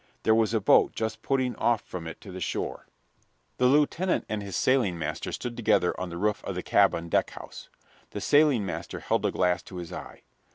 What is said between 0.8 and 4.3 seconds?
just putting off from it to the shore. The lieutenant